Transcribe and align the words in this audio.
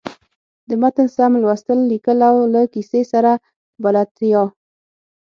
د 0.67 0.69
متن 0.81 1.07
سم 1.15 1.31
لوستل، 1.41 1.79
ليکل 1.91 2.19
او 2.29 2.35
له 2.53 2.61
کیسۍ 2.73 3.03
سره 3.11 3.31
بلدتیا. 3.83 4.43